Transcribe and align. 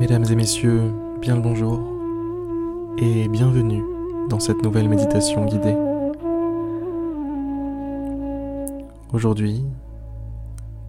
Mesdames 0.00 0.26
et 0.30 0.36
messieurs, 0.36 0.92
bien 1.20 1.34
le 1.34 1.42
bonjour 1.42 1.80
et 2.98 3.26
bienvenue 3.26 3.82
dans 4.28 4.38
cette 4.38 4.62
nouvelle 4.62 4.88
méditation 4.88 5.44
guidée. 5.44 5.74
Aujourd'hui, 9.12 9.64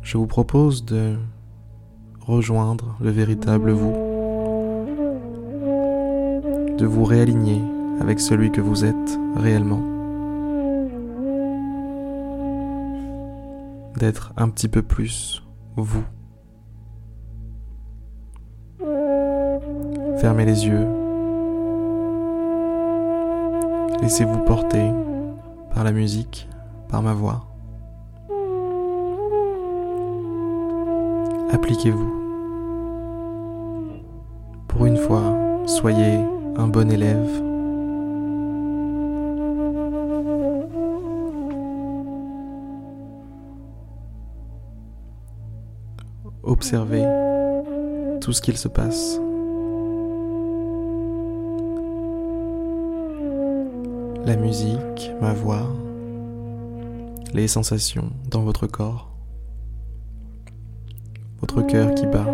je 0.03 0.15
vous 0.19 0.27
propose 0.27 0.85
de 0.85 1.15
rejoindre 2.21 2.97
le 3.01 3.09
véritable 3.09 3.71
vous, 3.71 3.93
de 6.77 6.85
vous 6.85 7.03
réaligner 7.03 7.63
avec 7.99 8.19
celui 8.19 8.51
que 8.51 8.61
vous 8.61 8.85
êtes 8.85 9.19
réellement, 9.35 9.81
d'être 13.97 14.33
un 14.37 14.49
petit 14.49 14.67
peu 14.67 14.83
plus 14.83 15.41
vous. 15.75 16.03
Fermez 20.19 20.43
les 20.43 20.67
yeux. 20.67 20.85
Laissez-vous 24.01 24.39
porter 24.39 24.91
par 25.73 25.85
la 25.85 25.93
musique, 25.93 26.49
par 26.89 27.01
ma 27.01 27.13
voix. 27.13 27.45
Appliquez-vous. 31.53 32.11
Pour 34.67 34.85
une 34.85 34.97
fois, 34.97 35.23
soyez 35.65 36.19
un 36.57 36.67
bon 36.67 36.91
élève. 36.91 37.41
Observez 46.43 47.05
tout 48.19 48.33
ce 48.33 48.41
qu'il 48.41 48.57
se 48.57 48.67
passe. 48.67 49.21
La 54.29 54.35
musique, 54.35 55.11
ma 55.21 55.33
voix, 55.33 55.67
les 57.33 57.47
sensations 57.47 58.11
dans 58.29 58.41
votre 58.41 58.67
corps, 58.67 59.09
votre 61.41 61.63
cœur 61.63 61.95
qui 61.95 62.05
bat. 62.05 62.27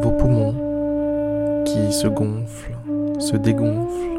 Vos 0.00 0.10
poumons 0.10 1.62
qui 1.64 1.92
se 1.92 2.08
gonflent, 2.08 2.76
se 3.20 3.36
dégonflent 3.36 4.15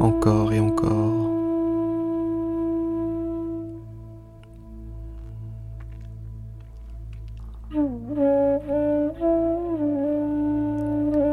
encore 0.00 0.52
et 0.52 0.60
encore. 0.60 1.30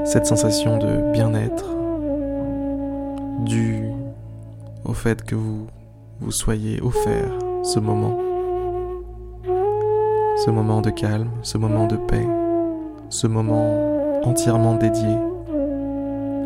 Cette 0.06 0.26
sensation 0.26 0.78
de 0.78 1.12
bien-être 1.14 1.70
due 3.46 3.86
au 4.84 4.94
fait 4.94 5.24
que 5.24 5.36
vous 5.36 5.68
vous 6.20 6.32
soyez 6.32 6.82
offert 6.82 7.32
ce 7.64 7.80
moment, 7.80 8.18
ce 10.46 10.52
moment 10.52 10.82
de 10.82 10.90
calme, 10.90 11.30
ce 11.42 11.58
moment 11.58 11.88
de 11.88 11.96
paix, 11.96 12.28
ce 13.10 13.28
moment 13.28 14.22
entièrement 14.24 14.76
dédié 14.76 15.16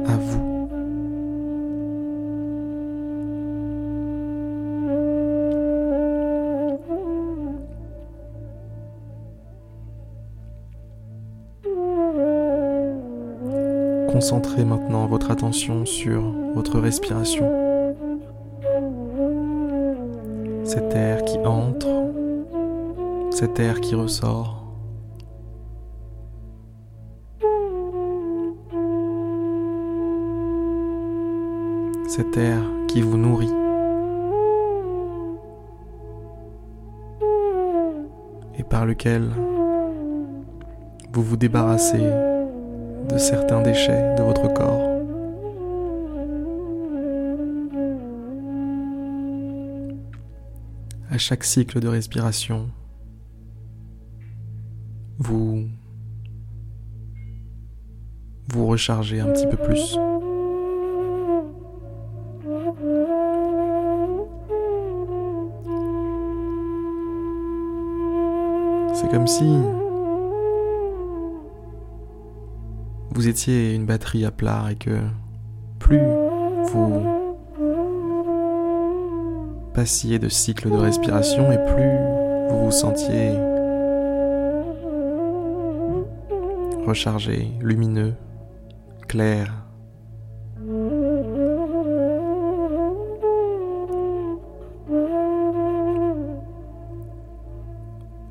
à 0.08 0.18
vous. 0.18 0.55
Concentrez 14.16 14.64
maintenant 14.64 15.08
votre 15.08 15.30
attention 15.30 15.86
sur 15.86 16.22
votre 16.54 16.80
respiration. 16.80 17.52
Cet 20.64 20.96
air 20.96 21.26
qui 21.26 21.38
entre, 21.40 22.14
cet 23.32 23.60
air 23.60 23.82
qui 23.82 23.94
ressort. 23.94 24.64
Cet 32.08 32.38
air 32.38 32.62
qui 32.88 33.02
vous 33.02 33.18
nourrit. 33.18 33.52
Et 38.58 38.64
par 38.64 38.86
lequel 38.86 39.30
vous 41.12 41.22
vous 41.22 41.36
débarrassez 41.36 42.35
de 43.16 43.20
certains 43.20 43.62
déchets 43.62 44.14
de 44.18 44.24
votre 44.24 44.52
corps. 44.52 44.82
À 51.10 51.18
chaque 51.18 51.46
cycle 51.46 51.80
de 51.80 51.88
respiration, 51.88 52.70
vous 55.18 55.64
vous 58.50 58.68
rechargez 58.68 59.22
un 59.22 59.28
petit 59.28 59.48
peu 59.48 59.56
plus. 59.56 59.98
C'est 68.94 69.10
comme 69.10 69.28
si 69.28 69.85
vous 73.16 73.30
étiez 73.30 73.74
une 73.74 73.86
batterie 73.86 74.26
à 74.26 74.32
plat 74.32 74.66
et 74.72 74.76
que 74.76 75.00
plus 75.80 76.02
vous 76.74 77.02
passiez 79.74 80.20
de 80.20 80.28
cycles 80.28 80.70
de 80.70 80.76
respiration 80.76 81.50
et 81.50 81.58
plus 81.74 82.50
vous 82.50 82.66
vous 82.66 82.72
sentiez 82.72 83.32
rechargé, 86.86 87.52
lumineux, 87.62 88.14
clair. 89.08 89.54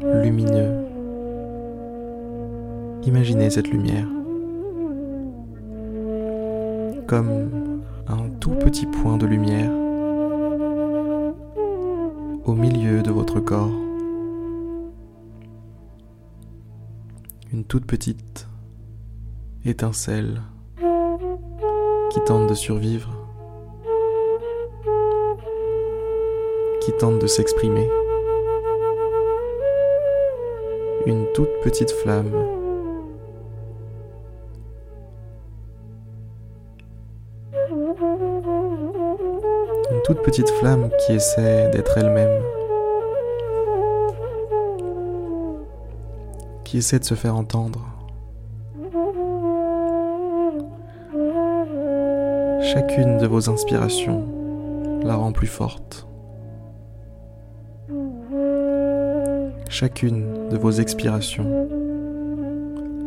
Lumineux. 0.01 0.85
Imaginez 3.07 3.49
cette 3.49 3.69
lumière 3.69 4.07
comme 7.07 7.83
un 8.09 8.29
tout 8.41 8.51
petit 8.51 8.87
point 8.87 9.17
de 9.17 9.27
lumière 9.27 9.71
au 12.45 12.53
milieu 12.55 13.03
de 13.03 13.11
votre 13.11 13.41
corps. 13.41 13.73
Une 17.53 17.65
toute 17.65 17.87
petite 17.87 18.49
étincelle 19.65 20.43
qui 22.11 22.21
tente 22.27 22.49
de 22.49 22.55
survivre, 22.55 23.11
qui 26.81 26.93
tente 26.93 27.19
de 27.19 27.27
s'exprimer. 27.27 27.89
Une 31.07 31.27
toute 31.35 31.61
petite 31.63 31.91
flamme 31.91 32.54
toute 40.05 40.23
petite 40.23 40.51
flamme 40.51 40.91
qui 40.99 41.15
essaie 41.15 41.71
d'être 41.71 41.97
elle-même. 41.97 42.43
Qui 46.65 46.79
essaie 46.79 46.99
de 46.99 47.05
se 47.05 47.15
faire 47.15 47.35
entendre. 47.35 47.81
Chacune 52.61 53.17
de 53.17 53.27
vos 53.27 53.49
inspirations 53.49 54.25
la 55.03 55.17
rend 55.17 55.33
plus 55.33 55.47
forte. 55.47 56.07
Chacune 59.71 60.49
de 60.51 60.59
vos 60.59 60.71
expirations 60.71 61.69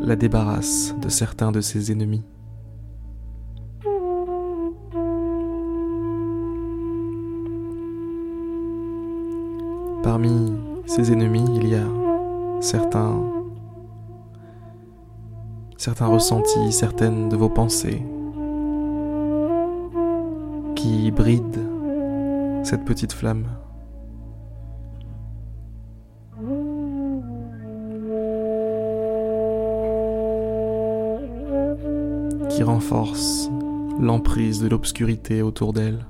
la 0.02 0.16
débarrasse 0.16 0.96
de 1.02 1.10
certains 1.10 1.52
de 1.52 1.62
ses 1.62 1.92
ennemis. 1.92 2.24
Parmi 10.18 10.52
ses 10.88 11.12
ennemis, 11.12 11.46
il 11.58 11.68
y 11.68 11.76
a 11.76 11.86
certains 12.60 13.22
certains 15.78 16.08
ressentis, 16.08 16.72
certaines 16.72 17.30
de 17.30 17.36
vos 17.36 17.50
pensées 17.50 18.02
qui 20.76 21.12
brident 21.12 21.62
cette 22.64 22.84
petite 22.84 23.14
flamme. 23.14 23.46
qui 32.50 32.64
renforce 32.64 33.52
l'emprise 34.00 34.64
de 34.64 34.68
l'obscurité 34.68 35.44
autour 35.44 35.74
d'elle. 35.74 36.08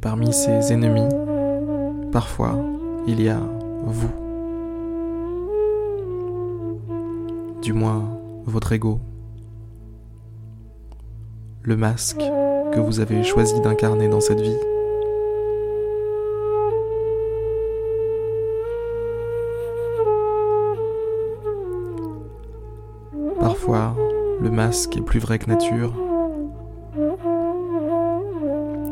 Parmi 0.00 0.32
ses 0.32 0.72
ennemis, 0.72 1.08
parfois, 2.10 2.56
il 3.06 3.20
y 3.20 3.28
a 3.28 3.38
vous. 3.84 4.10
Du 7.60 7.74
moins, 7.74 8.04
votre 8.46 8.72
ego. 8.72 8.98
Le 11.62 11.76
masque 11.76 12.22
que 12.72 12.80
vous 12.80 13.00
avez 13.00 13.22
choisi 13.24 13.60
d'incarner 13.60 14.08
dans 14.08 14.20
cette 14.20 14.40
vie. 14.40 14.56
Parfois, 23.38 23.94
le 24.40 24.50
masque 24.50 24.96
est 24.96 25.02
plus 25.02 25.20
vrai 25.20 25.38
que 25.38 25.50
nature 25.50 25.92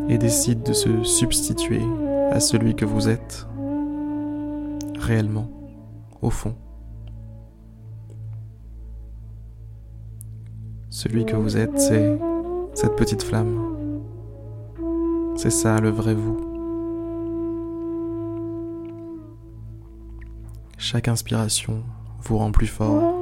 et 0.08 0.18
décide 0.18 0.62
de 0.62 0.72
se 0.72 1.02
substituer 1.04 1.82
à 2.30 2.40
celui 2.40 2.74
que 2.74 2.84
vous 2.84 3.08
êtes 3.08 3.46
réellement, 4.98 5.48
au 6.22 6.30
fond. 6.30 6.54
Celui 10.90 11.24
que 11.24 11.36
vous 11.36 11.56
êtes, 11.56 11.78
c'est 11.78 12.18
cette 12.74 12.96
petite 12.96 13.22
flamme. 13.22 13.76
C'est 15.36 15.50
ça 15.50 15.78
le 15.78 15.90
vrai 15.90 16.14
vous. 16.14 16.36
Chaque 20.76 21.08
inspiration 21.08 21.82
vous 22.22 22.38
rend 22.38 22.50
plus 22.50 22.66
fort. 22.66 23.14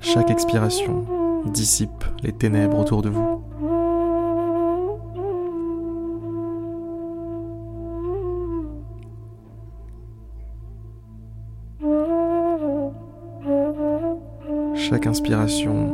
Chaque 0.00 0.30
expiration 0.30 1.04
dissipe 1.46 2.04
les 2.22 2.32
ténèbres 2.32 2.78
autour 2.78 3.02
de 3.02 3.08
vous. 3.08 3.37
Chaque 14.88 15.06
inspiration 15.06 15.92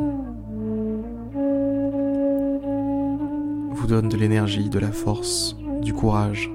vous 3.71 3.87
donne 3.87 4.07
de 4.07 4.15
l'énergie, 4.15 4.69
de 4.69 4.79
la 4.79 4.93
force, 4.93 5.57
du 5.81 5.93
courage. 5.93 6.49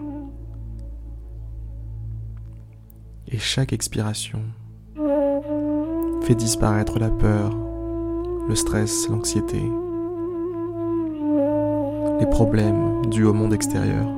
Et 3.29 3.37
chaque 3.37 3.75
expiration 3.75 4.41
fait 6.23 6.35
disparaître 6.35 6.99
la 6.99 7.11
peur, 7.11 7.55
le 8.49 8.55
stress, 8.55 9.07
l'anxiété, 9.11 9.61
les 12.21 12.27
problèmes 12.27 13.05
dus 13.11 13.25
au 13.25 13.35
monde 13.35 13.53
extérieur. 13.53 14.09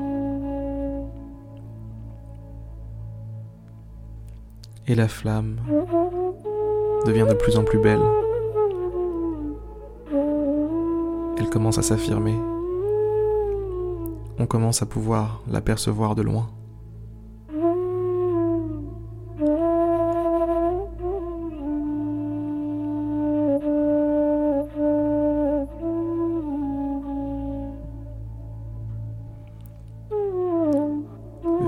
Et 4.87 4.95
la 4.95 5.09
flamme 5.09 5.57
devient 7.05 7.27
de 7.29 7.35
plus 7.35 7.57
en 7.57 7.65
plus 7.65 7.79
belle. 7.79 8.03
Elle 11.39 11.51
commence 11.51 11.79
à 11.79 11.83
s'affirmer. 11.83 12.35
On 14.39 14.47
commence 14.47 14.83
à 14.83 14.87
pouvoir 14.87 15.43
l'apercevoir 15.51 16.15
de 16.15 16.23
loin. 16.23 16.49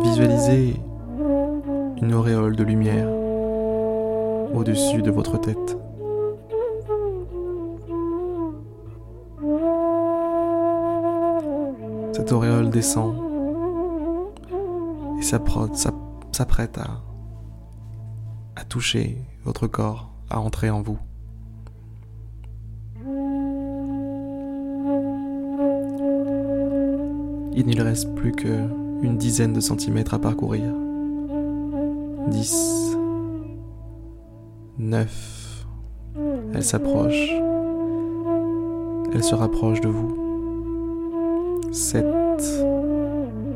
Visualisez 0.03 0.77
une 2.03 2.15
auréole 2.15 2.57
de 2.57 2.63
lumière 2.63 3.24
au-dessus 4.55 5.03
de 5.03 5.11
votre 5.11 5.39
tête. 5.39 5.77
Cette 12.13 12.33
auréole 12.33 12.71
descend 12.71 13.17
et 15.19 15.23
s'apprête 15.23 16.79
à, 16.79 17.03
toucher 18.69 19.19
votre 19.45 19.67
corps, 19.67 20.11
à 20.31 20.41
entrer 20.41 20.71
en 20.71 20.81
vous. 20.81 20.99
Il 27.57 27.67
n'y 27.67 27.81
reste 27.81 28.15
plus 28.15 28.33
qu'une 28.33 29.17
dizaine 29.17 29.53
de 29.53 29.61
centimètres 29.61 30.15
à 30.15 30.19
parcourir. 30.19 30.75
10, 32.29 32.97
9. 34.79 35.67
Elle 36.55 36.65
s'approche. 36.65 37.31
Elle 39.13 39.23
se 39.23 39.35
rapproche 39.35 39.81
de 39.81 39.89
vous. 39.89 40.15
7. 41.73 42.05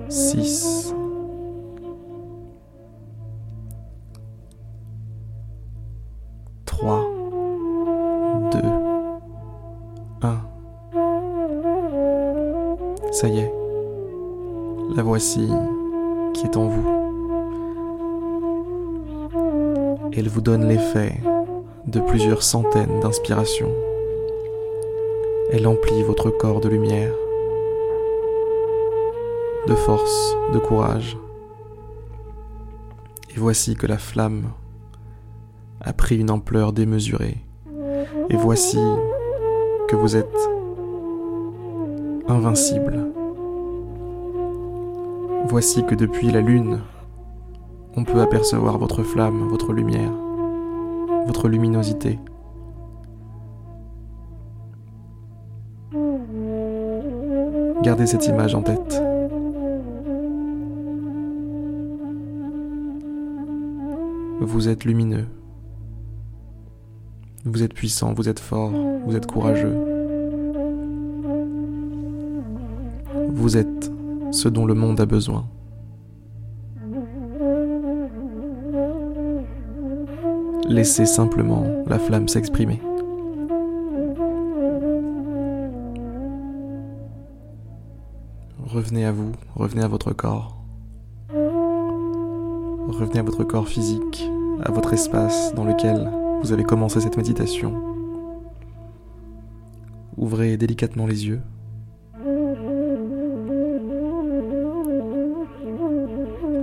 6. 0.09 0.95
3. 6.65 7.05
2. 8.53 8.59
1. 10.23 10.41
Ça 13.13 13.29
y 13.29 13.39
est. 13.41 13.53
La 14.95 15.03
voici 15.03 15.49
qui 16.35 16.47
est 16.47 16.57
en 16.57 16.69
vous. 16.69 17.08
Elle 20.19 20.29
vous 20.29 20.41
donne 20.41 20.67
l'effet 20.67 21.13
de 21.87 22.01
plusieurs 22.01 22.43
centaines 22.43 22.99
d'inspirations. 22.99 23.71
Elle 25.53 25.65
emplit 25.69 26.03
votre 26.03 26.31
corps 26.31 26.61
de 26.61 26.69
lumière, 26.69 27.13
de 29.69 29.75
force, 29.77 30.37
de 30.53 30.59
courage. 30.59 31.17
Et 33.31 33.39
voici 33.39 33.77
que 33.77 33.87
la 33.87 33.97
flamme 33.97 34.51
a 35.83 35.93
pris 35.93 36.19
une 36.19 36.33
ampleur 36.33 36.73
démesurée. 36.73 37.37
Et 38.29 38.37
voici 38.37 38.81
que 39.87 39.95
vous 39.95 40.17
êtes 40.17 40.51
invincible. 42.27 43.07
Voici 45.47 45.85
que 45.85 45.95
depuis 45.95 46.33
la 46.33 46.41
lune, 46.41 46.81
on 47.99 48.05
peut 48.05 48.21
apercevoir 48.21 48.79
votre 48.79 49.03
flamme, 49.03 49.49
votre 49.49 49.73
lumière, 49.73 50.13
votre 51.27 51.49
luminosité. 51.49 52.17
Gardez 57.83 58.07
cette 58.07 58.29
image 58.29 58.55
en 58.55 58.63
tête. 58.63 59.03
Vous 64.43 64.69
êtes 64.69 64.85
lumineux. 64.85 65.27
Vous 67.45 67.65
êtes 67.65 67.75
puissant, 67.75 68.15
vous 68.15 68.29
êtes 68.29 68.39
fort, 68.39 68.71
vous 69.07 69.17
êtes 69.17 69.27
courageux. 69.27 69.77
Vous 73.31 73.57
êtes 73.57 73.91
ce 74.31 74.49
dont 74.49 74.67
le 74.67 74.75
monde 74.75 75.01
a 75.01 75.07
besoin. 75.07 75.49
Laissez 80.69 81.07
simplement 81.07 81.65
la 81.87 81.99
flamme 81.99 82.29
s'exprimer. 82.29 82.79
Revenez 88.67 89.07
à 89.07 89.13
vous, 89.13 89.33
revenez 89.57 89.83
à 89.83 89.89
votre 89.89 90.13
corps. 90.13 90.59
Revenez 92.89 93.21
à 93.21 93.23
votre 93.23 93.45
corps 93.45 93.67
physique, 93.67 94.31
à 94.63 94.71
votre 94.71 94.93
espace 94.93 95.55
dans 95.55 95.65
lequel 95.65 96.11
vous 96.43 96.53
avez 96.53 96.65
commencé 96.65 97.01
cette 97.01 97.17
méditation. 97.17 97.73
Ouvrez 100.19 100.59
délicatement 100.59 101.07
les 101.07 101.27
yeux. 101.27 101.41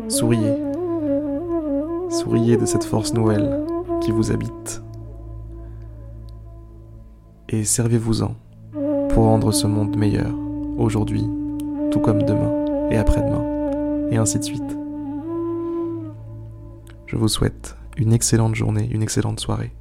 Souriez 0.09 0.53
Souriez 2.12 2.57
de 2.57 2.65
cette 2.65 2.83
force 2.83 3.13
nouvelle 3.13 3.64
vous 4.12 4.31
habite. 4.31 4.81
Et 7.50 7.63
servez-vous-en 7.63 8.35
pour 9.09 9.25
rendre 9.25 9.51
ce 9.51 9.67
monde 9.67 9.95
meilleur, 9.97 10.33
aujourd'hui, 10.77 11.29
tout 11.91 12.00
comme 12.00 12.24
demain 12.24 12.89
et 12.89 12.97
après-demain, 12.97 14.09
et 14.12 14.17
ainsi 14.17 14.39
de 14.39 14.43
suite. 14.43 14.77
Je 17.05 17.15
vous 17.15 17.27
souhaite 17.27 17.77
une 17.97 18.13
excellente 18.13 18.55
journée, 18.55 18.89
une 18.91 19.01
excellente 19.01 19.39
soirée. 19.39 19.74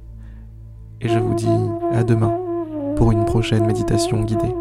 Et 1.01 1.09
je 1.09 1.19
vous 1.19 1.33
dis 1.33 1.47
à 1.91 2.03
demain 2.03 2.37
pour 2.95 3.11
une 3.11 3.25
prochaine 3.25 3.65
méditation 3.65 4.23
guidée. 4.23 4.55